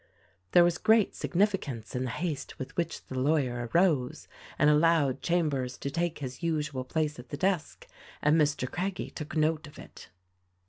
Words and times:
There 0.53 0.63
was 0.63 0.79
great 0.79 1.13
significance 1.13 1.95
in 1.95 2.05
the 2.05 2.09
haste 2.09 2.57
with 2.57 2.75
which 2.75 3.05
the 3.05 3.19
lawyer 3.19 3.69
arose 3.71 4.27
and 4.57 4.67
allowed 4.67 5.21
Chambers 5.21 5.77
to 5.77 5.91
take 5.91 6.17
his 6.17 6.41
usual 6.41 6.83
place 6.83 7.19
at 7.19 7.29
the 7.29 7.37
desk, 7.37 7.85
and 8.19 8.35
Mr. 8.35 8.67
Craggie 8.67 9.11
took 9.11 9.37
note 9.37 9.67
of 9.67 9.77
it. 9.77 10.09